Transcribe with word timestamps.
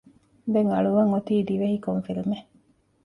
ދެން 0.53 0.71
އަޅުވަން 0.73 1.11
އޮތީ 1.13 1.33
ދިވެހި 1.47 1.77
ކޮން 1.85 2.03
ފިލްމެއް؟ 2.05 2.47